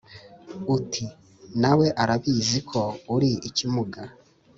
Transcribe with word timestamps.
Uti: 0.75 1.05
Nawe 1.61 1.87
arabizi 2.03 2.59
ko 2.69 2.81
uri 3.15 3.31
ikimuga 3.47 4.01